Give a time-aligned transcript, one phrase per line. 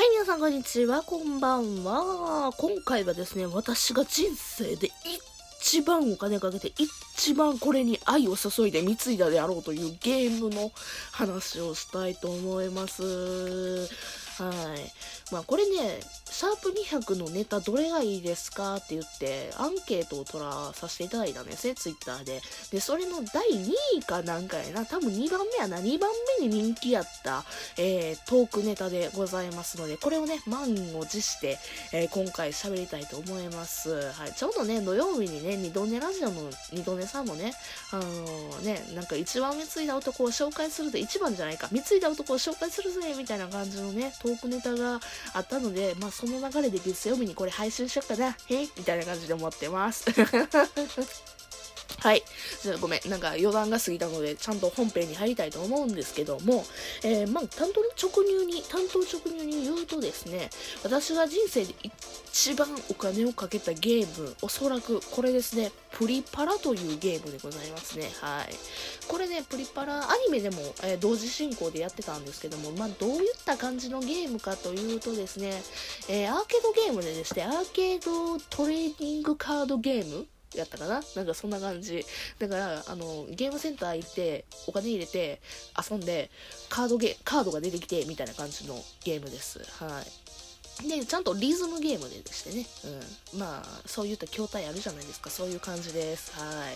[0.00, 2.54] はい、皆さんこんにちは、こんばんは。
[2.56, 4.90] 今回はですね、私が人生で
[5.60, 10.72] 一番お金かけて、一番これに愛を注いで貢いだであろうというゲームの
[11.12, 13.90] 話をしたいと思います。
[14.44, 15.32] はい。
[15.32, 22.40] まあこれね、シャープ200のネタどれがいいですかって言って、アンケートを取らさせていただいたんですね、ツイッターで。
[22.72, 26.10] で、それの第2位かなんかやな、多分2番目やな、2番
[26.40, 27.44] 目に人気やった、
[27.76, 31.58] えー、トークネタでございますので、これをね、満を持して、
[31.92, 34.10] えー、今回喋りたいと思います。
[34.12, 34.32] はい。
[34.32, 37.52] ちょうどね、土曜日にね、二度寝ラジオの二度寝さんもね、
[37.90, 45.00] あのー、ね、なんか一番貢いだ男を紹介するで、一番じゃないか、貢いだ男を紹介するぜ、みたいな感じのね、トトークネタが
[45.34, 50.04] あったので、まあその流れで月曜日にこれ配信しよっかな、へいみたいな感じで思ってます。
[51.98, 52.22] はい。
[52.62, 53.10] じゃあごめん。
[53.10, 56.64] なんか余談が過ぎたので、ちゃんと本編に入りたいと思うんですけども、
[57.02, 60.50] えー、まあ、担当直入に、担当直入に言うとですね、
[60.82, 61.74] 私が人生で
[62.32, 68.10] 一番お金をかけたゲーム、おそらくこれですね、プリパラというゲームでございますね。
[68.20, 68.54] はい。
[69.08, 75.62] これね、プリパラ、アニメでも、えー、同時進行でやってたんですけども、まあ、どういった感じのゲームかというとですね、
[76.08, 81.02] えー、アーケードゲームでですね、アーケードトレーディングカードゲームやったかな？
[81.14, 82.04] なんかそんな感じ。
[82.38, 85.40] だから、あの、ゲームセンター行って、お金入れて、
[85.90, 86.30] 遊んで、
[86.68, 89.60] カードゲ、カードが出てきて、みたいな感じのゲームです。
[89.82, 90.88] はい。
[90.88, 92.66] で、ちゃんとリズムゲームでしてね。
[93.32, 93.38] うん。
[93.38, 95.28] まあ、そういった筐体あるじゃないですか。
[95.28, 96.32] そういう感じです。
[96.32, 96.66] は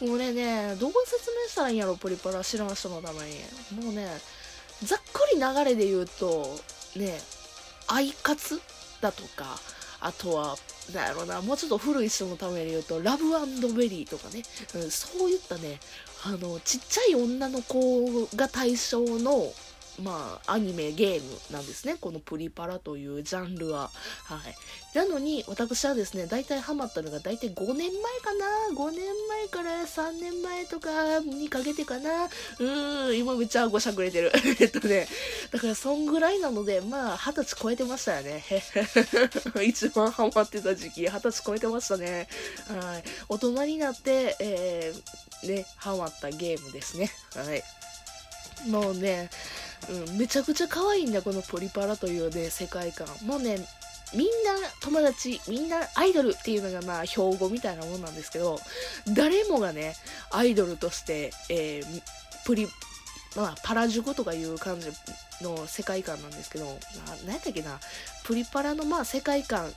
[0.00, 0.04] い。
[0.04, 3.84] もうね、ね、どう説明したらいいんやろ、プリパラ知らん人のために。
[3.84, 4.08] もうね、
[4.82, 6.58] ざっくり流れで言うと、
[6.96, 7.20] ね、
[7.86, 8.60] アイカツ
[9.02, 9.60] だとか、
[10.00, 10.56] あとは、
[10.94, 13.30] なんやろな、もうちょっと古い人のために言うと、ラブ
[13.74, 14.42] ベリーとかね、
[14.74, 15.80] うん、そういったね、
[16.24, 19.52] あの、ちっちゃい女の子が対象の、
[19.98, 21.96] まあ、アニメ、ゲームなんですね。
[22.00, 23.90] このプリパラというジャンルは。
[24.24, 24.96] はい。
[24.96, 27.86] なのに、私はですね、大体ハマったのが大体5年前
[28.20, 34.32] かな ?5 年前から3年前とかにかけてかなうーん、今めっちゃごしゃくれてる。
[34.60, 35.06] えっとね、
[35.50, 38.44] だからそんぐらいなので、まあ、二十歳超えてましたよね。
[39.62, 42.28] 一番ハマってた時期、二十歳超えてましたね。
[42.68, 43.04] はい。
[43.28, 47.10] 大人になって、えー、ね、ハマったゲームですね。
[47.34, 47.62] はい。
[48.68, 49.30] もうね、
[49.88, 53.06] うん、めちゃくちゃ可愛いんだ、このポリパラというね、世界観。
[53.24, 53.56] もうね、
[54.14, 58.58] みんな友達、みんなアイドルっていうのがまあ標語みたいなもんなんですけど、
[59.14, 59.94] 誰もがね、
[60.30, 62.02] アイドルとして、えー、
[62.44, 62.66] プリ、
[63.36, 64.88] まあ、パラジュコとかいう感じ
[65.42, 67.78] の世界観なんですけど、な、なんやったっけな、
[68.24, 69.72] プリパラのまあ世界観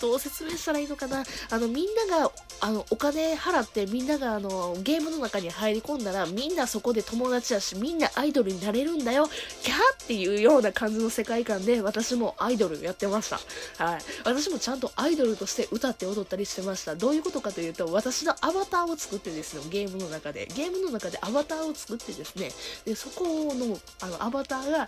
[0.00, 1.24] どう説明したらいいのかな？
[1.50, 9.28] あの、みんなが、あの、お金払ってみんながあの、ゲームの中に入り込んだら、みんなそこで友達だし、みんなアイドルになれるんだよ、
[9.62, 13.40] キャーっていうような感じの世界観で、私もアイドルやってました。
[13.84, 14.00] はい。
[14.24, 16.94] 私もちゃんとアイドルとして歌って踊ったりしてました。
[16.94, 22.50] どういうことかというと、私のアバターを作ってですね、ゲームの中で、ゲームの中でアバターを作ってですね、
[22.84, 23.24] で、そこ
[23.54, 24.86] の、あの、アバターが、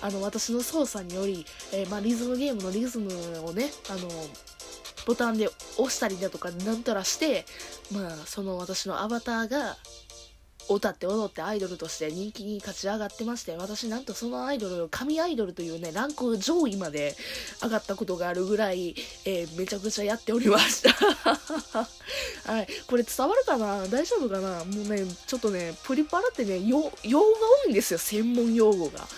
[0.00, 3.10] あの、私の操作により、えー、まあ、リズムゲームのリズム
[3.44, 4.08] をね、あの、
[5.06, 7.46] ボタンで押したりだとかなんたらして、
[7.92, 9.76] まあ、その私のアバターが
[10.70, 17.16] 歌って踊ってアイドルとして人気に勝ち上がってまして、私なんとそのアイドル、神アイドルというね、ランク上位まで
[17.62, 18.94] 上がったことがあるぐらい、
[19.24, 20.92] えー、めちゃくちゃやっておりました
[22.52, 22.68] はい。
[22.86, 23.88] これ伝わるかな？
[23.88, 24.62] 大丈夫かな？
[24.64, 29.08] もうね、ちょっとね、プリパラってね、用語が多いんですよ、専門用語が。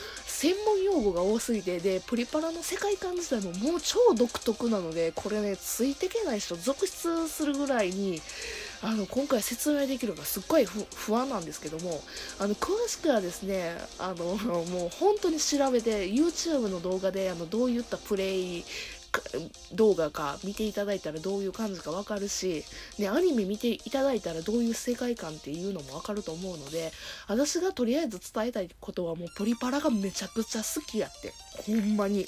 [0.40, 8.22] 専門用語が多すぎて、で、プリパラの世界観自体ももう超独特なので、これね、ついてけない人続出するぐらいに、
[8.80, 12.02] あの、今回説明できるのがすっごい不安なんですけども、
[12.38, 14.34] あの、詳しくはですね、あの、
[14.64, 18.64] もう本当に調べて、YouTube の動画で、あの、どういったプレイ、
[19.72, 22.64] 動画か見ていただいたらどういう感じかわかるし、
[22.98, 26.92] ね、アニメ見ていただいたらどういう世界観っていうのもわかると思うので、
[27.28, 31.32] 私がとりあえず伝えたいことはもうプリパラがめちゃくちゃ好きやって。
[31.66, 32.26] ほんまに。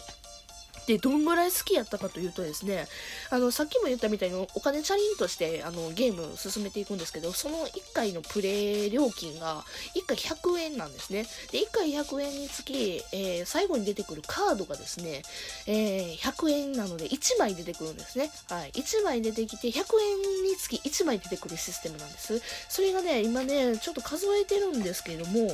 [0.86, 2.86] で、どんぐらい好きやったかというとですね、
[3.30, 9.64] あの、さっきも言ったみたいにお金チャリンとしてあのゲーム進めていくんですけど、その1回のプレイ料金が
[9.94, 11.26] 1回100円なんですね。
[11.50, 15.22] で、1回100円につき、えー、最後に出てくるカードがですね、
[15.66, 18.30] えー、100円なので1枚出てくるんですね。
[18.48, 18.70] はい。
[18.72, 22.40] 1枚出てきて、100円につき1枚出てくるシステムなんです。
[22.68, 25.50] それがね、今ね、ちょっと数えてるんですけども、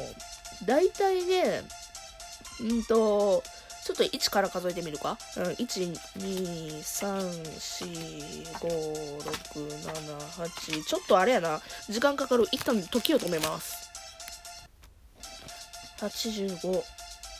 [0.64, 1.62] だいたいね、
[2.60, 3.42] うんと、
[3.88, 5.16] ちょっと1から数えてみるか？
[5.38, 10.84] うん、1、2、3、4、5、6、7、8。
[10.84, 11.62] ちょっとあれやな。
[11.88, 12.46] 時間かかる。
[12.52, 13.88] 一旦時を止めます。
[16.00, 16.82] 85、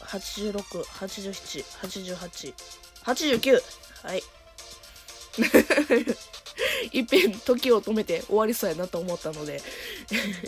[0.05, 2.55] 86、87、88、
[3.05, 3.62] 89!
[4.05, 4.23] はい。
[6.93, 9.62] いっぺん時を止めて終わりそうやなと思ったので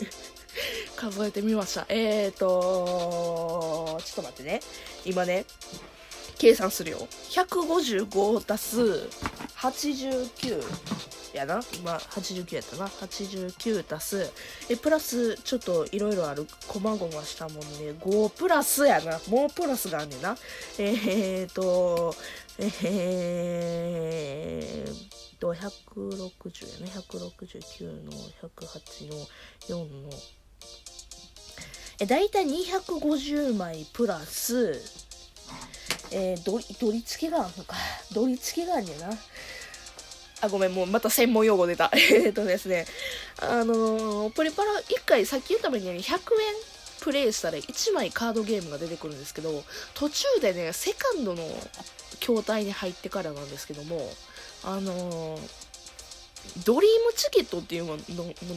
[0.97, 1.85] 数えてみました。
[1.89, 4.61] えーとちょっと待ってね。
[5.05, 5.45] 今ね、
[6.41, 6.97] 計算するよ。
[7.29, 8.81] 155足す
[9.57, 10.63] 89
[11.35, 11.61] やな。
[11.75, 12.87] 今、89やったな。
[12.87, 14.33] 89足す、
[14.67, 17.91] え、プラス、ちょっといろいろある、こまごましたもんね。
[17.99, 19.19] 5プラスやな。
[19.27, 20.35] もうプラスがあんねんな。
[20.79, 22.15] えーと、
[22.57, 26.91] えーと、160やね。
[26.91, 28.11] 169の
[28.41, 29.27] 108の
[29.69, 30.09] 4の、
[31.99, 34.81] え、だいたい250枚プラス、
[36.11, 37.75] えー、ど、どり付けがあんのか。
[38.11, 39.09] どり付けがあんねんな。
[40.41, 41.91] あ、ごめん、もうまた専門用語出た。
[41.95, 42.85] えっとですね、
[43.37, 46.19] あのー、プリパラ1回さっき言ったように100円
[47.01, 51.43] プレイしたら1枚カードゲームが出てくるんですけど、途中でね、セカンドの
[52.19, 54.07] 筐体に入ってからなんですけども、
[54.63, 55.41] あのー、
[56.65, 57.97] ドリームチケットっていうも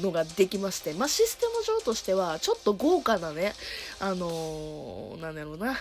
[0.02, 3.54] のができまして、まあ、システム上としては、ちょっと豪華なね、
[4.00, 5.76] あのー、なんだろうな、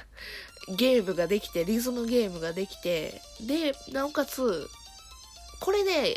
[0.69, 4.69] ゲームができて、リズムゲームができて、で、なおかつ、
[5.59, 6.15] これね、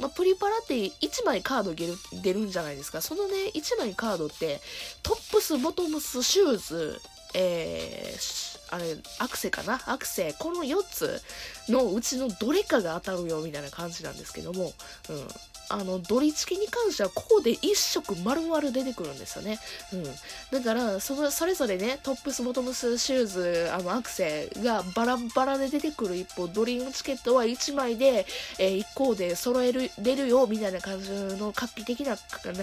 [0.00, 3.00] まあ、プリパラって1枚カード出る出るんじゃないですか。
[3.00, 4.60] そのね、1枚カードって、
[5.02, 7.00] トップス、ボトムス、シューズ、
[7.34, 9.80] えー、あれ、アクセかな？
[9.86, 11.22] アクセ、この4つ
[11.68, 14.72] のうちのどれかが当たるよみたいな感じなんですけども、
[15.10, 15.28] うん。
[15.68, 19.58] あの、ドリチキに関しては、ここで1色丸々出てくるんですよね。
[19.92, 20.04] うん。
[20.50, 28.26] だから、その、それぞれね、トップス、ボトムス、シューズ、あの、アクセがバラバラで出てくる一方、ドリームチケットは1枚で、
[28.58, 32.16] えー、1個で揃える、出るよ、みたいな感じの画期的な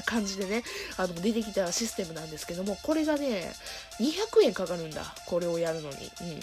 [0.05, 0.63] 感じでね、
[0.97, 3.53] あの、出てきたシステムなんですけども、これがね、
[3.99, 5.15] 200円かかるんだ。
[5.25, 5.95] これをやるのに。
[6.21, 6.39] うん。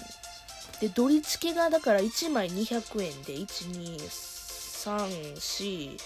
[0.81, 4.38] で、ドリチケがだから1枚200円で、1、2、
[4.78, 5.99] 3、4、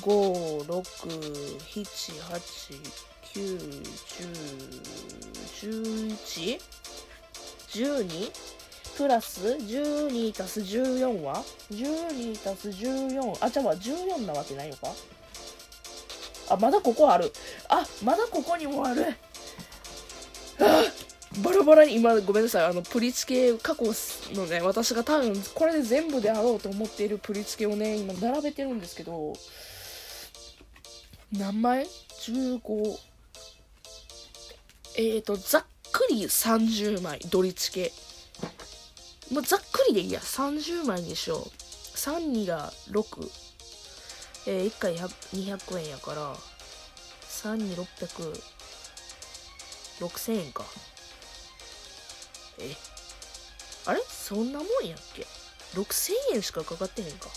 [0.00, 0.80] 5、6、
[1.58, 2.40] 7、8、
[3.34, 3.58] 9、
[5.60, 5.76] 10、
[6.12, 6.60] 11、
[7.74, 8.32] 12
[8.96, 14.88] プラス12たす14は ?12 たす14、あ、じゃあ14なわけないのか？
[16.50, 17.32] あ、まだここある。
[17.68, 19.14] あ、まだここにもある。
[20.60, 20.84] あ
[21.42, 23.86] バラバラに、今、ごめんなさい、あの、プリチケ過去
[24.34, 29.32] のね、私が多分、これで全部であろうと思っているプリチケをね、今、並べてるんですけど、
[31.38, 31.84] 何枚
[32.20, 32.96] ?15
[34.96, 37.92] えっ、ー、とざっくり30枚ドリチケ。
[39.32, 40.20] もうざっくりでいいや。
[40.20, 41.40] 30枚にしよう。
[41.96, 43.28] 32が6
[44.46, 46.36] えー、1回200円やから。
[47.28, 48.40] 32600
[50.00, 50.64] 6000円か。
[52.60, 52.76] え
[53.86, 54.00] あれ？
[54.08, 55.26] そんなもんやっけ
[55.74, 57.28] ？6000円しかかかってへんか。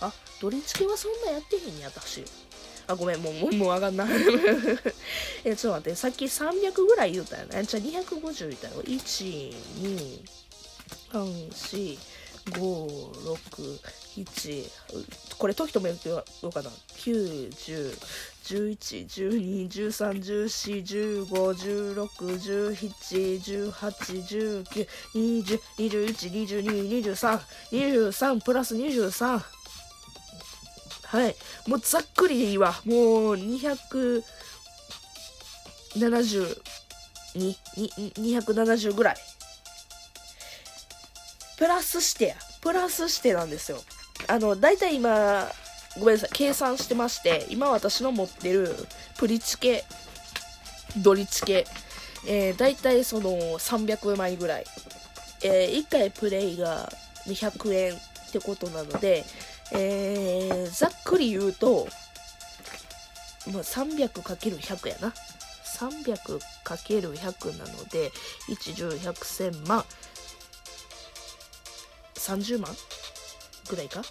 [0.00, 2.24] あドリチケはそんなやってへんや私。
[2.86, 4.06] あ、ごめん、もう、もう、もう上がんな。
[5.44, 7.64] え、ちょっと待って、さっき300ぐらい言うたよね。
[7.64, 8.82] じゃあ250言ったよ。
[8.82, 10.20] 1、2、
[11.12, 11.98] 3、4、
[12.52, 12.88] 5、
[13.34, 13.80] 6、
[14.24, 14.70] 7、
[15.38, 16.70] これ、時とも言ううかな。
[16.98, 17.98] 9、10、
[18.44, 27.40] 11、12、13、14、15、16、17、18、19、20、21、22、23、
[27.72, 29.55] 23プラス23。
[31.16, 31.34] はい。
[31.66, 32.74] もうざっくりでいいわ。
[32.84, 34.22] もう270、
[37.34, 37.56] 2、
[38.16, 39.16] 270ぐらい。
[41.56, 42.36] プラスしてや。
[42.60, 43.78] プラスしてなんですよ。
[44.28, 45.50] あの、だいたい今、
[45.98, 48.74] ごめんなさい、計算してまして、今私の持ってる
[49.16, 49.84] プリチケ、
[50.98, 51.66] ドリチケ、
[52.26, 54.64] えー、だいたいその300枚ぐらい。
[55.42, 56.92] えー、1回プレイが
[57.26, 59.24] 200円ってことなので、
[59.72, 61.88] えー、ざっくり言うと、
[63.52, 65.12] まあ、300×100 やな。
[65.78, 68.10] 300×100 なので、
[68.48, 69.84] 1、10、100、1000万。
[72.14, 72.76] 30万
[73.68, 74.02] ぐらいか？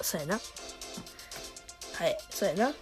[0.00, 0.40] そうやな。
[1.94, 2.72] はい、そうやな。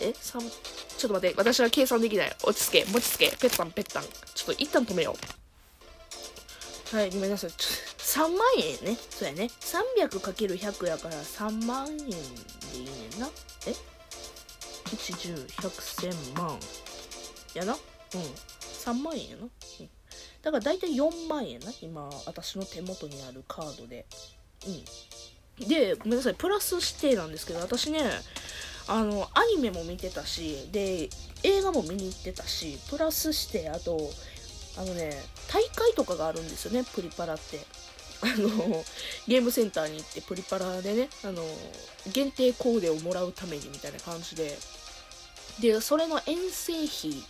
[0.00, 2.36] え、3、ちょっと待って、私は計算できない。
[2.42, 4.04] 落ち着け、持ち着け、ぺったんぺったん。
[4.04, 4.10] ちょ
[4.44, 5.16] っと一旦止めよ
[6.92, 6.96] う。
[6.96, 7.50] はい、ごめんなさい。
[8.10, 8.98] 3万円ね。
[9.08, 9.48] そうやね。
[9.60, 13.30] 300×100 やから3万円でいいねんな。
[13.68, 16.58] え ?1、10、100、1000万。
[17.54, 17.74] やな？
[17.74, 17.80] うん。
[18.20, 19.42] 3万円やな。
[19.44, 19.50] うん。
[20.42, 21.72] だから大体4万円な。
[21.80, 24.04] 今、私の手元にあるカードで。
[24.66, 25.68] うん。
[25.68, 26.34] で、ごめんなさい。
[26.34, 28.00] プラス指定なんですけど、私ね、
[28.88, 31.08] あの、アニメも見てたし、で、
[31.44, 34.10] 映画も見に行ってたし、プラスして、あと、
[34.76, 37.60] あのね、大会とかがあるんですよね、プリパラって。
[38.22, 38.84] あの、
[39.26, 41.42] ゲームセンターに行ってプリパラでね、あの、
[42.12, 44.58] 限定コーデをもらうためにみたいな感じで、
[45.60, 47.22] で、それの遠征費、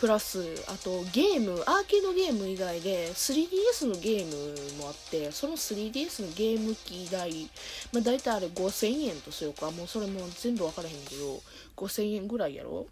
[0.00, 7.50] プラス、あとゲーム、アーケードゲーム以外で 3DS のゲームもあって、その 3DS のゲーム機代、
[7.92, 11.42] まあ大体あれ5000円とするか、もうそれも全部わからへんけど、
[11.76, 12.86] 5000円ぐらいやろ？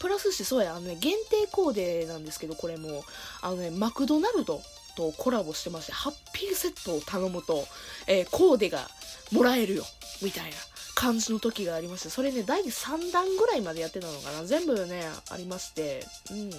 [0.00, 3.04] プラスしてそうや、あのね、限定コーデなんですけど、これも、
[3.42, 4.62] あのね、マクドナルド
[4.96, 7.64] とコラボしてまして、ハッピーセットを頼むと、
[8.06, 8.88] えー、コーデが
[9.30, 9.84] もらえるよ、
[10.22, 10.56] みたいな
[10.94, 14.44] 感じの時がありまして、それね、第3弾ぐらいまでやってたのかな。
[14.44, 16.50] 全部ね、ありまして、うん。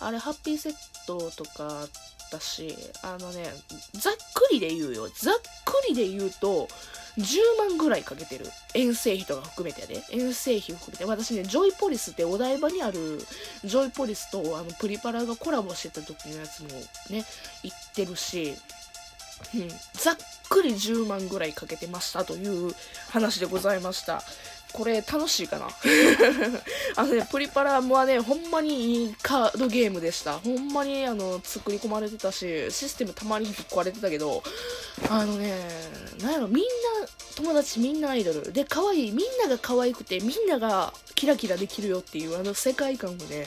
[0.00, 0.74] あれ、ハッピーセッ
[1.06, 1.86] トとか
[2.30, 3.50] だし、あのね、
[3.94, 5.08] ざっくりで言うよ。
[5.08, 5.34] ざっ
[5.64, 6.68] くりで言うと、
[7.18, 8.46] 10万ぐらいかけてる。
[8.74, 10.02] 遠征費とか含めてね。
[10.10, 11.04] 遠征費含めて。
[11.04, 13.18] 私ね、ジョイポリスってお台場にある、
[13.64, 16.68] ジョイポリスとあのプリパラがコラボしてた時のやつも
[17.10, 17.24] ね、
[17.64, 18.54] 行ってるし、
[19.54, 20.16] うん、ざっ
[20.48, 22.72] くり10万ぐらいかけてましたという
[23.10, 24.22] 話でございました。
[24.72, 25.68] これ楽しいかな？
[26.96, 30.38] あのね、プリパラはね、ほんまにいいカードゲームでした。
[30.38, 34.42] ほんまにあの、作り込まれてたし、システムたまにぶっ壊れてたけど、
[35.08, 35.58] あのね、
[36.20, 38.52] なんやろ、みんな、友達みんなアイドル。
[38.52, 39.12] で、可愛い。
[39.12, 43.46] みんなが可愛くて、みんながキラキラできるよっていうあの世界観がね、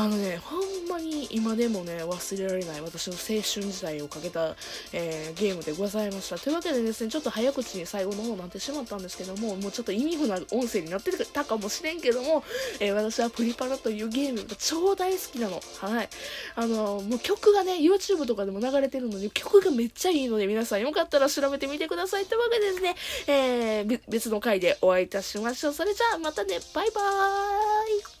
[0.00, 4.56] あのね、ほんまに今でもね、忘れられない私の青春時代をかけた、
[4.94, 6.38] えー、ゲームでございました。
[6.38, 12.42] というわけでですね、ちょっと早口に最後の方になってしまったんですけども、もうちょっと意味不な音声になってたかもしれんけども、
[12.80, 15.60] えー、私はプリパラというゲームが超大好きなの。
[15.80, 16.08] はい。
[16.56, 22.24] あのもう曲がね、YouTube とかでも流れてるので、曲がめっちゃいいので、皆さんよかったら調べてみてください。
[22.24, 25.72] というわけでですね、えー、別の回でお会いいたしましょう。
[25.74, 28.19] それじゃあ、またね、バイバーイ